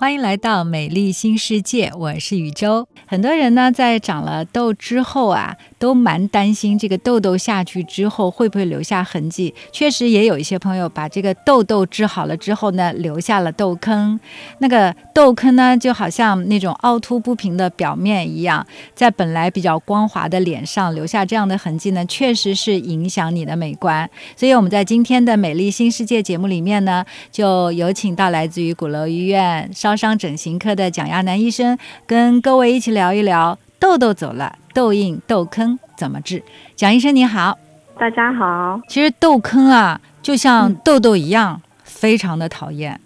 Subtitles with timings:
[0.00, 2.86] 欢迎来到美丽新世界，我是宇宙。
[3.04, 9.54] 很多人呢，在长了痘之后啊，都蛮担心这个痘痘下去之后会不会留下痕迹。
[9.72, 14.18] 确实，也有一些朋友把这个痘痘治好了之后呢，留下了痘坑。
[14.58, 24.08] 那个痘坑呢，就好像那种凹凸不平的表面一样，在本来比较光滑的脸上留下这样的痕迹呢，确实是影响你的美观。
[24.36, 29.68] 所以我们在今天的美丽新世界节目里面呢，就有请到来自于鼓楼医院。
[29.72, 36.42] 烧伤整形科的蒋亚楠医生跟各位一起聊一聊痘痘走了，痘印、痘坑怎么治？
[36.74, 37.56] 蒋医生你好，
[37.98, 38.80] 大家好。
[38.88, 42.98] 其实痘坑啊，就像痘痘一样，非常的讨厌。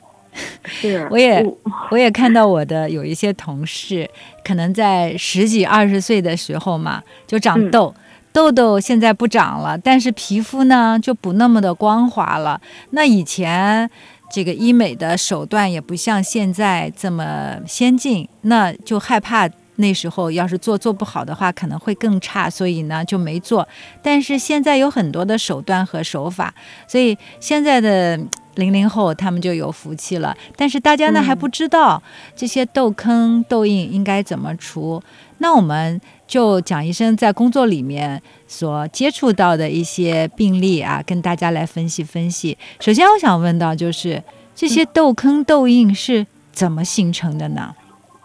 [0.64, 1.44] 是， 我也
[1.90, 4.08] 我也看到我的有一些同事，
[4.42, 7.94] 可能在十几二十岁的时候嘛，就长痘，
[8.32, 12.60] 痘痘现在不长了，但是皮肤呢就不那么的光滑了。
[12.90, 13.90] 那以前。
[14.34, 19.46] 这个医美的手段也不像现在这么先进，那就害怕
[19.82, 23.66] 那时候要是做做不好的话，可能会更差，所以呢就没做。
[24.00, 26.54] 但是现在有很多的手段和手法，
[26.86, 28.16] 所以现在的
[28.54, 30.34] 零零后他们就有福气了。
[30.56, 32.00] 但是大家呢还不知道
[32.36, 35.02] 这些痘坑、痘印应该怎么除。
[35.38, 42.56] 那我们就蒋医生在工作里面所接触到的一些病例啊，跟大家来分析分析。
[42.78, 44.22] 首先，我想问到就是
[44.54, 47.74] 这些痘坑、痘印是怎么形成的呢？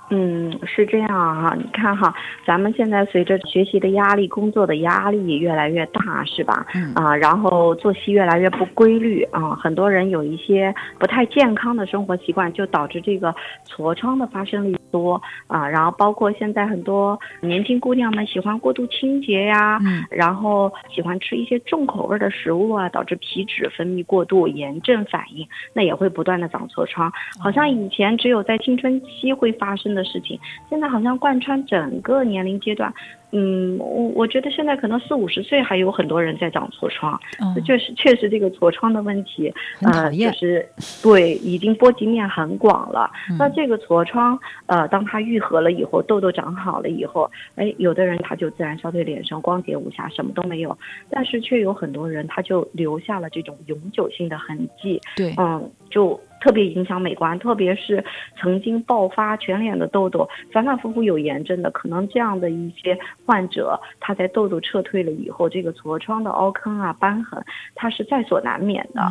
[0.09, 2.13] 嗯，是这样哈，你看哈，
[2.45, 6.66] 咱们现在随着学习的压力、工作的压力越来越大，是吧？
[6.73, 13.36] 嗯啊，然后作息越来越不规律啊，很多人有一些不太健康的生活习惯，就导致这个
[13.67, 15.67] 痤疮的发生率多啊。
[15.67, 27.11] 然后包括现在很多年轻姑娘们喜欢过度清洁呀，嗯，然后喜欢吃一些重口味的食物啊，导致皮脂分泌过度，炎症反应，那也会不断的长痤疮。
[27.41, 29.88] 好像以前只有在青春期会发生。
[29.88, 30.38] 的事情，
[30.69, 32.93] 现在好像贯穿整个年龄阶段。
[33.32, 40.65] 嗯，我我觉得现在可能四五十岁还有很多人在长痤疮，嗯确实确实这个痤疮的问题，呃，就是
[41.04, 43.11] 对，已经波及面很广了。
[43.38, 50.77] 那这个痤疮，呃，当它愈合了以后，痘痘长好了以后，哎，有的人他就自然消退，脸上光洁无瑕，什么都没有。
[51.09, 55.02] 但是却有很多人他就留下了这种永久性的痕迹。
[55.17, 56.20] 对，嗯，就。
[56.39, 58.02] 特别影响美观，特别是
[58.39, 67.43] 曾经爆发全脸的痘痘，反反复复有炎症的，可能这样的一些患者，他在痘痘撤退了以后，这个痤疮的凹坑啊、瘢痕，
[67.73, 69.02] 它是在所难免的。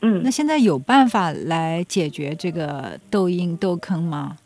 [0.00, 4.38] 嗯，那现在有办法来解决这个痘印、痘坑吗？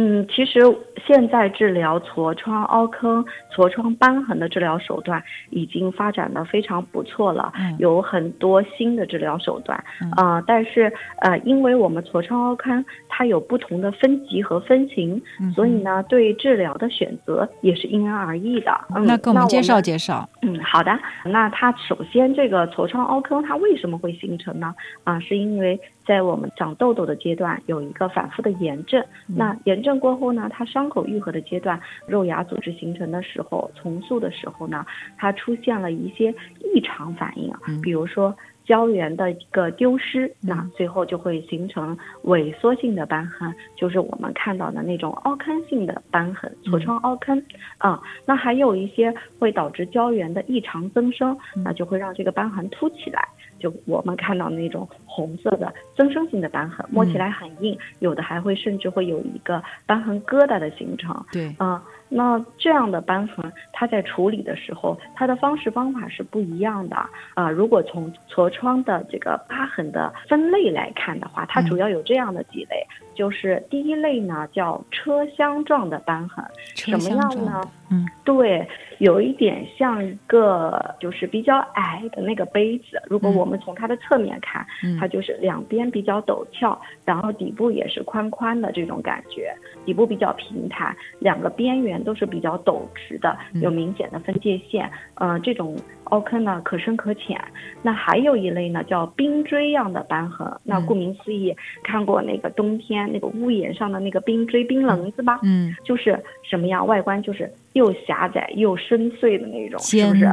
[0.00, 0.60] 嗯，其实
[1.04, 5.20] 现在治疗痤疮、凹坑、痤疮瘢痕的治疗手段
[5.50, 9.76] 已经发展的非常不错了，嗯有很多新的治疗手段
[10.12, 10.40] 啊。
[10.46, 15.20] 但是呃，因为我们痤疮、凹坑它有不同的分级和分型，
[15.52, 18.70] 所以呢，对治疗的选择也是因人而异的。
[18.94, 20.28] 嗯，那给我们介绍介绍。
[20.42, 20.96] 嗯，好的。
[21.24, 24.72] 那它首先这个痤疮、凹坑它为什么会形成呢？
[25.02, 25.76] 啊，是因为。
[26.08, 29.04] 在我们长痘痘的阶段，有一个反复的炎症。
[29.26, 34.86] 那炎症过后呢，它伤口愈合的阶段，肉芽组织形成的时候，重塑的时候呢，
[35.18, 36.34] 它出现了一些
[36.74, 47.42] 异常反应啊，比如说胶原的一个丢失，那最后就会形成萎缩性的瘢痕，就是我们看到的那种凹坑性的瘢痕，痤疮凹坑
[47.76, 48.00] 啊。
[48.24, 53.28] 那还有一些会导致胶原的异常增生，那就会让这个瘢痕凸起来。
[53.58, 61.14] 就我们看到那种红色的增生性的瘢痕，摸起来很硬，有的还会甚至会有一个瘢痕疙瘩的形成。
[61.32, 66.96] 对，啊，那这样的瘢痕，它在处理的时候，它的方式方法是不一样的
[67.34, 67.50] 啊。
[67.50, 77.60] 如果从痤疮的这个疤痕的分类来看的话，它主要有这样的几类，就是第一类呢叫车厢状的瘢痕，什么样呢？
[77.90, 78.68] 嗯，对，
[78.98, 83.00] 有一点像一个就是比较矮的那个杯子。
[83.06, 84.66] 如果我们从它的侧面看，
[85.00, 89.54] 它就是两边比较陡峭，然后底部也是宽宽的这种感觉，
[89.86, 94.90] 底部比较平坦，两个边缘都是比较陡直的，有明显的分界线。
[95.14, 97.38] 嗯，这种凹坑呢可深可浅。
[97.82, 100.50] 那还有一类呢叫冰锥样的瘢痕。
[100.64, 105.40] 那顾名思义，看过那个冬天那个屋檐上的那个冰锥、冰棱子吧？
[105.42, 106.86] 嗯，就是什么样？
[106.86, 107.50] 外观就是。
[107.74, 110.26] 又狭窄又深邃的那种，是不是？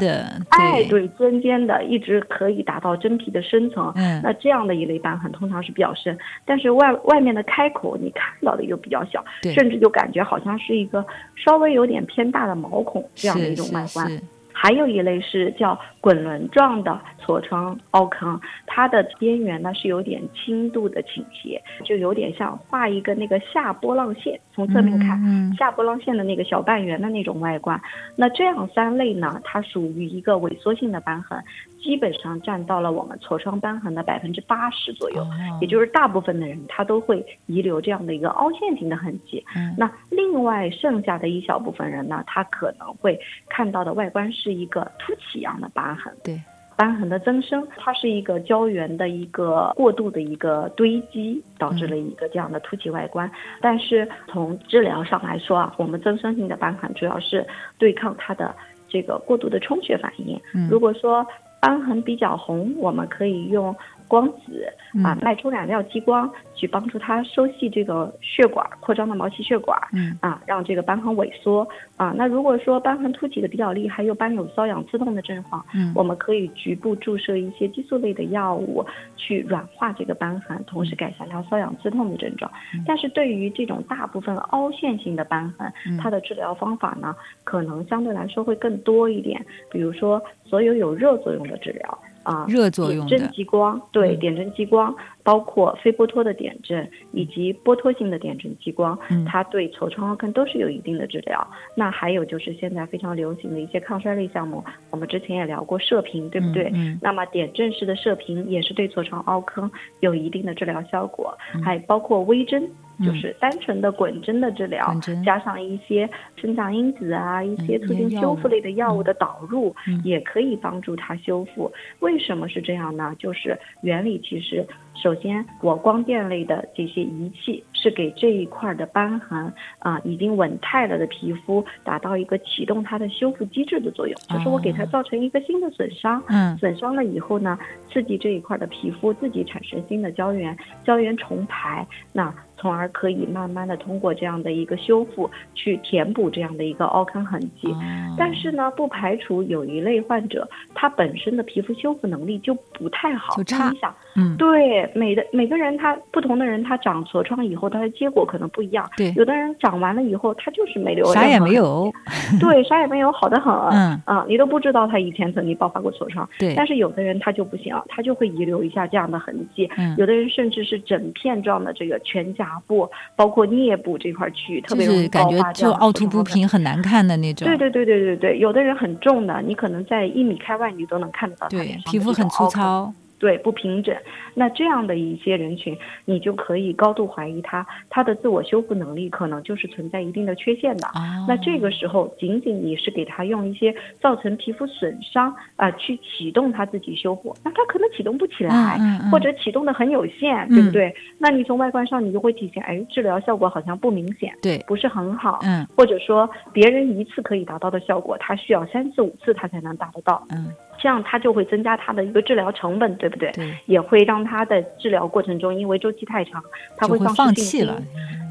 [0.50, 3.92] 哎，对，尖尖的，一直可以达到真皮的深层。
[3.96, 9.24] 嗯，那这样的一类瘢痕通常是比较深，但是外外面的开口你看到的又比较小，
[9.54, 11.06] 甚至就感觉好像是一个
[11.36, 14.10] 稍微有点偏大的毛孔这样的一种外观。
[14.57, 27.80] 还有一类是叫滚轮状的痤疮凹坑，它的边缘呢是有点轻度的倾斜，就有点像画一个那个下波浪线，从侧面看下波浪线的那个小半圆的那种外观。
[28.16, 31.38] 那这样三类呢，它属于一个萎缩性的瘢痕，
[31.86, 35.24] 基本上占到了我们痤疮瘢痕的百分之八十左右，
[35.62, 39.46] 也就是大部分的人他都会遗留这样的一个凹陷型的痕迹。
[39.78, 46.12] 那另外剩下的一小部分人呢，他可能会看到的外观是一个凸起样的疤痕。
[46.24, 46.42] 对。
[46.78, 53.32] 瘢痕的增生，它是一个胶原的一个过度的一个堆积，导致了一个这样的凸起外观。
[53.62, 57.48] 但是从治疗上来说啊，我们增生性的瘢痕主要是
[57.78, 58.54] 对抗它的
[58.90, 60.38] 这个过度的充血反应。
[60.70, 61.26] 如果说
[61.66, 63.76] 瘢痕比较红，我们可以用。
[64.07, 64.68] 光子
[65.04, 69.78] 啊，脉冲染料激光去帮助它收细这个血管扩张的毛细血管，
[70.22, 71.68] 啊，让这个瘢痕萎缩
[71.98, 72.13] 啊。
[72.16, 75.66] 那如果说瘢痕凸起的比较厉害，又伴有瘙痒刺痛的症状，
[75.96, 78.86] 我们可以局部注射一些激素类的药物
[79.18, 82.50] 去软化这个瘢痕，同时改善它瘙痒刺痛的症状。
[82.86, 92.00] 但是对于这种大部分凹陷性的瘢痕，它的治疗方法呢，可能相对来说会更多一点，比如说所有有热作用的治疗。
[92.25, 93.10] 啊，热作用的。
[93.10, 94.94] 点阵激光，对，点阵激光
[95.25, 101.45] 包括非波脱的点阵以及波脱性的点阵激光，它对痤疮凹坑都是有一定的治疗。
[101.75, 106.72] 那还有就是现在非常流行的一些抗衰类项目，我们之前也聊过射频，对不对？
[107.01, 109.69] 那么点阵式的射频也是对痤疮凹坑
[110.01, 112.69] 有一定的治疗效果，还包括微针。
[113.04, 114.95] 就是单纯的滚针的治疗，
[115.25, 119.75] 加上一些生长因子啊，一些促进修复类的药物的导入，
[120.06, 121.69] 也可以帮助它修复。
[122.00, 123.13] 为什么是这样呢？
[123.19, 124.66] 就是原理其实。
[124.96, 137.60] 首先，我光电类的这些仪器是给这一块的瘢痕啊，已经稳态了的皮肤达到一个启动它的修复机制的作用，就是我给它造成一个新的损伤，嗯，损伤了以后呢，
[137.92, 142.34] 刺激这一块的皮肤自己产生新的胶原，胶原重排，那
[142.66, 147.72] 从而可以慢慢的通过这样的一个修复去填补这样的一个凹坑痕迹。
[148.18, 153.72] 但是呢，不排除有一类患者，他本身的皮肤修复能力就不太好，就差，
[154.16, 154.90] 嗯，对。
[154.96, 161.92] 每的每个人他不同的人他长痤疮以后他的结果可能不一样，对，有的人长完了以后他就是没留啥也没有，
[162.40, 164.02] 对，啥也没有，好的很，嗯。
[164.06, 182.94] 啊，你都不知道他以前曾经爆发过痤疮，对，但是有的人他就不行，他就会遗留一下这样的痕迹，嗯，有的人甚至是整片状的这个全颊部，包括颞部这块区域特别容易感觉就凹凸不平很难看的那种，对对对对对对，有的人很重的，你可能在一米开外你都能看得到对皮肤很粗糙。
[183.18, 183.96] 对不平整，
[184.34, 190.88] 那这样的一些人群，你就可以高度怀疑他他的自我修复能力可能就是存在一定的缺陷的。
[191.28, 198.78] 那这个时候，仅仅你是给他用一些造成皮肤损伤啊，去启动他自己修复，那他可能启动不起来，
[199.12, 200.94] 或者启动的很有限，对不对？
[201.18, 210.52] 那你从外观上你就会体现，哎，治疗效果好像不明显，对，不是很好，嗯，或者说别人一次可以达到的效果，他需要三次五次他才能达得到，嗯。
[210.77, 213.31] 这样它就会增加它的一个治疗成本，对不对？
[213.31, 216.44] 对，也会让它的治疗过程中，因为周期太长，
[216.77, 217.81] 它会放弃了。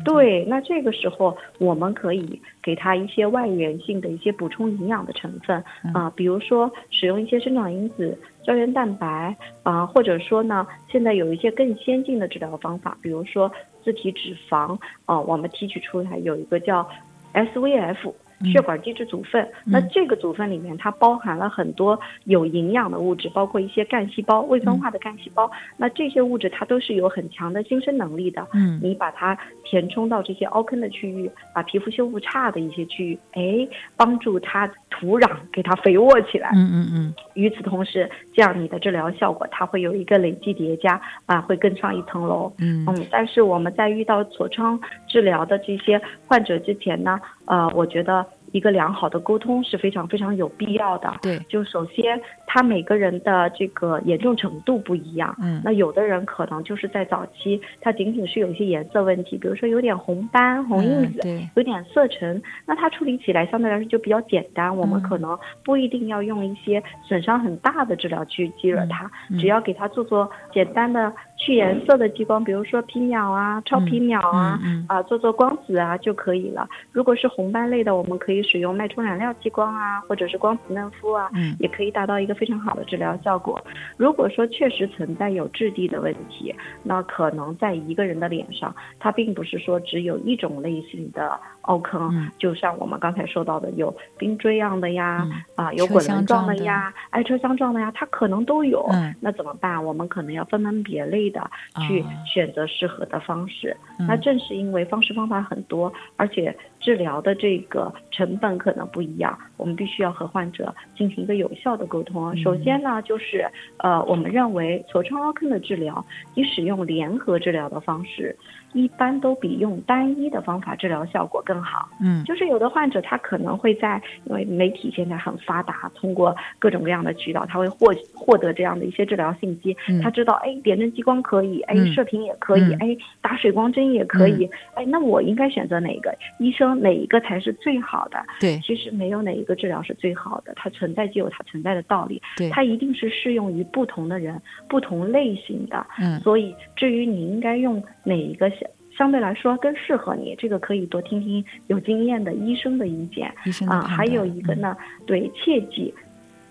[0.05, 5.64] 对，那这个时候我们可以给它一些外源性的一些补充营养的成分
[5.94, 13.50] 啊，比如说使用一些生长因子、胶原蛋白啊，或者说呢，现在有一些更先进的治疗方法，比如说
[13.82, 16.86] 自体脂肪啊，我们提取出来有一个叫
[17.32, 18.13] SVF。
[18.43, 25.50] 血管基质组分，那这个组分里面它包含了很多有营养的物质，包括一些干细胞、未分化的干细胞。
[25.76, 28.46] 那这些物质它都是有很强的新生能力的。
[28.53, 36.50] 嗯，你把它填充到这些凹坑的区域，把皮肤修复差的一些区域，哎，帮助它土壤给它肥沃起来。
[36.55, 37.14] 嗯嗯嗯。
[37.34, 42.53] 与此同时，这样你的治疗效果它会有一个累计叠加啊，会更上一层楼。
[42.58, 43.06] 嗯嗯。
[43.10, 48.24] 但是我们在遇到痤疮治疗的这些患者之前呢，呃，我觉得。
[48.55, 51.13] 一个良好的沟通是非常非常有必要的。
[51.20, 55.34] 对，就首先他每个人的这个严重程度不一样。
[55.43, 64.75] 嗯，那有的人可能就是在早期，他仅仅是有一些颜色问题，比如说有点红斑、红印子，对，有点色沉，那他处理起来相对来说就比较简单。
[64.77, 71.13] 我们可能不一定要用一些损伤很大的治疗去激惹他，只要给他做做简单的。
[71.44, 74.58] 去颜色的激光，比如说皮秒啊、超皮秒啊，
[74.89, 76.67] 啊做做光子啊就可以了。
[76.91, 83.60] 如果是红斑类的，我们可以使用脉冲染料激光啊，或者是光子嫩肤啊，也可以达到一个非常好的治疗效果。
[83.98, 98.87] 如果说确实存在有质地的问题，那可能在一个人的脸上，它并不是说只有一种类型的凹坑，嗯就像我们刚才说到的，有冰锥样的呀，嗯啊，有滚轮状状的呀，哎，车厢状的呀，它可能都有。
[98.93, 99.83] 嗯那怎么办？
[99.83, 101.41] 我们可能要分门别类的
[101.87, 103.77] 去啊选择适合的方式。
[103.99, 112.35] 嗯那正是因为方式方法很多，而且治疗的这个成本可能不一样，我们必须要和患者进行一个有效的沟通。
[112.35, 116.05] 嗯首先呢，就是呃，我们认为痤疮凹坑的治疗，
[116.35, 118.37] 你使用联合治疗的方式，
[118.75, 121.89] 一般都比用单一的方法治疗效果更好。
[122.01, 129.75] 嗯就是有的患者他可能会在，因为媒体现在很发达，通过各种各样的渠道，他会获获得这样的一些治疗信息。
[129.89, 136.15] 嗯他知道，哎，点阵激光可以，哎嗯，射频也可以，嗯哎，打水光针也可以，哎，那我应该选择哪一个？
[136.39, 138.19] 医生哪一个才是最好的？
[138.41, 145.87] 对其实没有哪一个治疗是最好的，它存在就有它存在的道理，对它一定是适用于不同的人、不同类型的。
[146.01, 148.51] 嗯所以，至于你应该用哪一个
[148.96, 153.31] 相相对来说更适合你，这个可以多听听有经验的医生的意见
[153.69, 153.82] 啊。
[153.82, 154.74] 还有一个呢，
[155.05, 155.93] 对，切记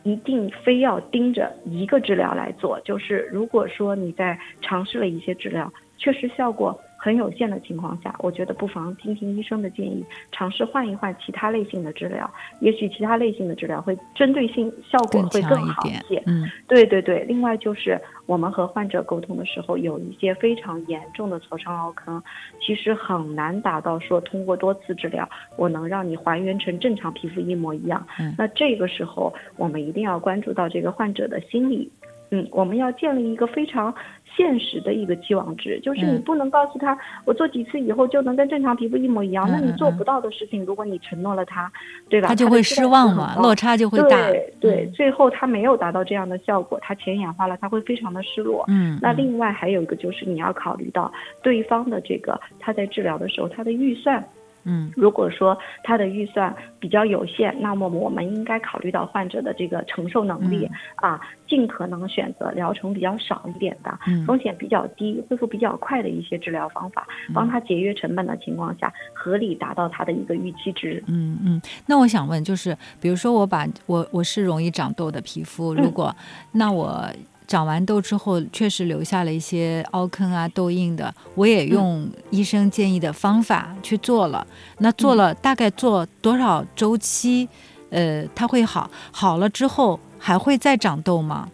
[0.04, 2.80] 一定非要盯着一个治疗来做。
[2.82, 12.34] 就是如果说你在尝试了一些治疗，确实效果很有限的情况下，我觉得不妨听听医生的建议，尝试换一换其他类型的治疗。
[12.62, 16.24] 也许其他类型的治疗会针对性效果会更好一些。
[16.28, 22.24] 嗯对对对，另外就是我们和患者沟通的时候，有一些非常严重的痤疮凹坑，
[22.62, 28.08] 其实很难达到说通过多次治疗，我能让你还原成正常皮肤一模一样。
[28.18, 31.92] 嗯那这个时候，我们一定要关注到这个患者的心理。
[32.30, 33.94] 嗯，我们要建立一个非常
[34.36, 39.48] 现实的一个期望值，就是你嗯不能告诉他，我做几次以后就能跟正常皮肤一模一样。
[39.50, 41.72] 那你做不到的事情，如果你承诺了他，
[42.10, 42.28] 对吧？
[42.28, 44.18] 他就会失望嘛，落差就会大。
[44.60, 48.66] 对最后他没有达到这样的效果，他钱眼花了，他会非常的失落。
[49.02, 51.12] 那另外还有一个就是你要考虑到
[51.42, 54.24] 对方的这个他在治疗的时候他的预算，
[54.64, 54.92] 嗯。
[54.96, 63.98] 如果说他的预算比较有限，那么我们应该考虑到患者的这个承受能力、啊，尽可能选择疗程比较少一点的。
[64.08, 64.26] 嗯。
[64.26, 71.04] 风险比较低、恢复比较快的一些治疗方法，帮他节约成本的情况下，合理达到他的一个预期值。
[71.08, 76.16] 嗯嗯，那我想问，就是比如说我把我我是容易长痘的皮肤，如嗯果、
[76.54, 77.06] 那我
[77.54, 84.48] 长完痘之后确实留下了一些凹坑啊、痘印的，我也用医生建议的方法去做了，
[84.80, 87.48] 那做了大概做多少周期，
[87.92, 88.90] 呃，它会好？
[89.12, 91.48] 好了之后还会再长痘吗？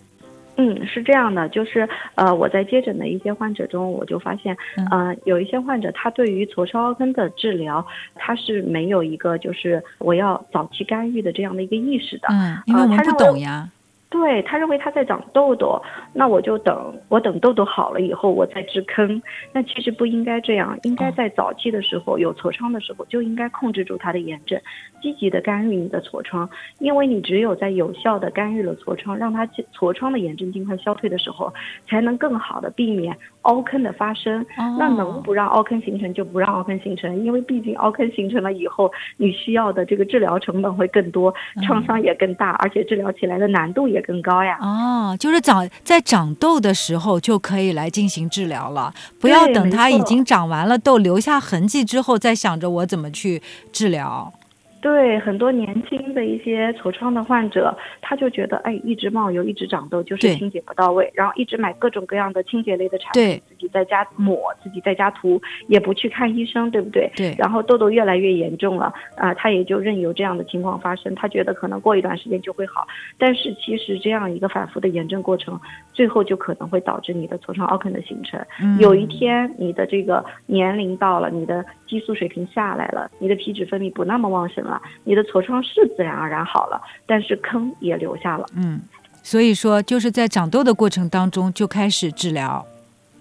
[0.55, 12.29] 嗯，是这样的，就是呃，我在接诊的一些患者中，我就发现，嗯呃，有一些患者他对于痤疮凹坑的治疗，他是没有一个就是我要早期干预的这样的一个意识的。
[12.29, 13.69] 嗯，因为我们不懂呀。
[14.09, 15.79] 对他认为他在长痘痘，
[16.13, 19.21] 那我就等我等痘痘好了以后我再治坑。
[19.53, 24.59] 那其实不应该这样，应该哦在早期的时候有痤疮的时候就应该控制住它的炎症，
[24.99, 26.49] 积极的干预你的痤疮，
[26.79, 31.53] 因为你只有在有效的干预了痤疮，让它痤疮的炎症尽快消退的时候，
[31.87, 34.41] 才能更好的避免凹坑的发生。
[34.57, 44.57] 哦那能不让凹坑形成就不让凹坑形成，因为毕竟凹坑形成了以后，你需要的这个治疗成本会更多，嗯创伤也更大，而且治疗起来的难度也更高呀。
[44.61, 53.41] 哦，就是长在长痘的时候就可以来进行治疗了，不要等它已经长完了痘留下痕迹之后再想着我怎么去
[53.71, 54.33] 治疗。
[54.81, 67.11] 对很多年轻的一些痤疮的患者，他就觉得，哎，一直冒油，一直长痘，就是清洁不到位，然后一直买各种各样的清洁类的产品，自己在家抹，自己在家涂，也不去看医生，对不对？
[67.15, 75.59] 对然后痘痘越来越严重了，啊、他也就任由这样的情况发生，他觉得可能过一段时间就会好，但是其实这样一个反复的炎症过程，
[75.93, 78.39] 最后就可能会导致你的痤疮凹坑的形成。
[78.61, 84.68] 嗯有一天你的这个年龄到了，你的激素水平下来了，你的皮脂分泌不那么旺盛了，
[85.03, 88.45] 你的痤疮是自然而然好了，但是坑也留下了。
[88.55, 88.81] 嗯，
[89.23, 92.65] 所以说就是在长痘的过程当中就开始治疗。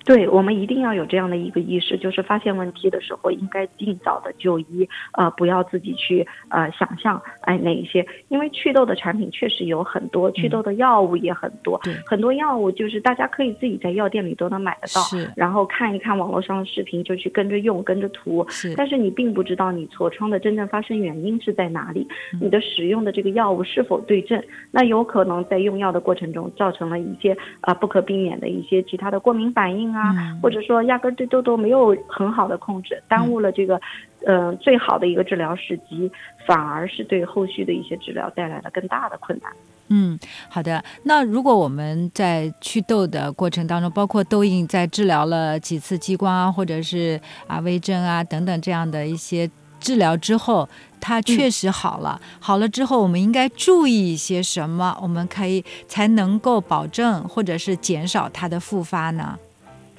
[0.05, 11.95] 对我们一定要有这样的一个意识，就是发现问题的时候应该尽早的就医，呃，不要自己去呃想象，哎哪一些，因为祛痘的产品确实有很多，祛痘的药物也很多，对。
[12.07, 15.03] 很多药物就是大家可以自己在药店里都能买得到，
[15.37, 33.81] 然后看一看网络上的视频就去跟着用，跟着涂，是，但是你并不知道你痤疮的真正发生原因是在哪里，嗯你的使用的这个药物是否对症，那有可能在用药的过程中造成了一些啊、呃不可避免的一些其他的过敏反应啊，嗯或者说压根儿对痘痘没有很好的控制，耽误了这个，
[34.27, 36.11] 呃最好的一个治疗时机，
[36.47, 39.51] 反而是对后续的一些治疗带来了更大的困难。
[39.91, 40.19] 嗯，
[40.51, 40.85] 好的。
[41.05, 50.69] 那如果我们在祛痘的过程当中，包括痘印，在治疗了几次激光啊，或者是啊微针啊等等这样的一些治疗之后，
[51.01, 52.21] 它确实好了。
[52.39, 54.95] 好了之后，我们应该注意一些什么？
[55.01, 59.39] 我们可以才能够保证或者是减少它的复发呢？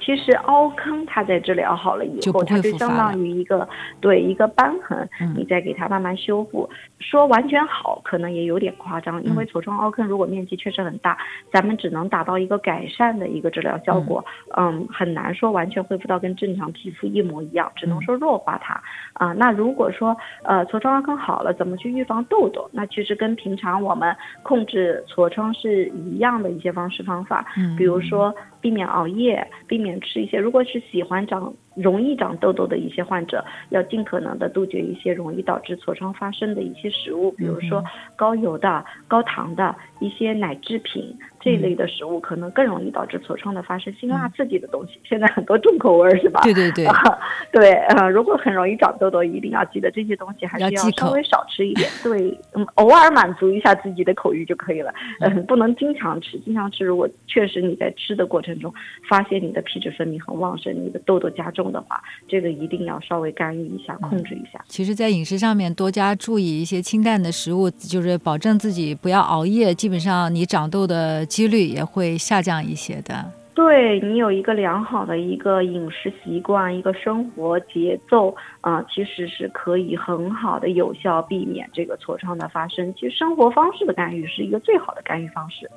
[0.00, 3.68] 其实凹坑它在治疗好了以后，它就相当于一个
[4.00, 6.68] 对一个瘢痕，你再给它慢慢修复。
[7.00, 11.16] 说完全好，可能也有点夸张，因为痤疮凹坑如果面积确实很大，
[11.50, 14.24] 咱们只能达到一个改善的一个治疗效果，
[14.56, 18.80] 嗯，很难说完全恢复到跟正常皮肤一模一样，只能说弱化它。
[19.14, 22.68] 啊，那如果说呃痤疮凹坑好了，怎么去预防痘痘？
[22.72, 27.46] 那其实跟平常我们控制痤疮是一样的一些方式方法，
[27.78, 31.52] 比如说避免熬夜，避免吃一些，如果是喜欢长。
[31.80, 37.82] 容易长痘痘的一些患者，要尽可能的杜绝一些容易导致痤疮发生的一些食物，比如说
[38.16, 43.92] 高油的、高糖的一些奶制品这一类的食物，可能更容易导致痤疮的发生。
[43.94, 46.40] 辛辣刺激的东西，现在很多重口味是吧？
[46.42, 46.86] 对对对，
[47.52, 51.88] 对，呃，如果很容易长痘痘，一定要记得这些东西还是要稍微少吃一点。
[52.02, 54.92] 对，嗯，偶尔满足一下自己的口欲就可以了。
[55.20, 58.72] 嗯，不能经常吃，经常吃，如果确实你在吃的过程中
[59.08, 61.60] 发现你的皮脂分泌很旺盛，你的痘痘加重。
[61.60, 64.58] 重的话，这个一定要稍微干预一下，控制一下。
[64.66, 73.32] 其实，在饮食上面多加注意一些清淡的食物，就是保证自己不要熬夜，基本上你长痘的几率也会下降一些的。
[73.54, 82.92] 对你有一个良好的一个饮食习惯，一个生活节奏啊，其实是可以很好的有效避免这个痤疮的发生。
[82.94, 85.70] 其实生活方式的干预是一个最好的干预方式。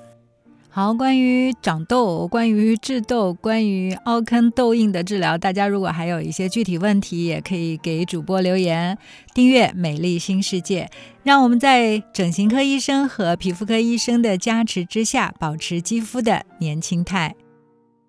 [0.76, 8.98] 好，关于长痘、关于治痘、关于凹坑痘印的治疗，大家如果还有一些具体问题，也可以给主播留言。
[9.36, 10.86] 订阅《美丽新世界》，
[11.22, 17.36] 让我们在整形科医生和皮肤科医生的加持之下，保持肌肤的年轻态。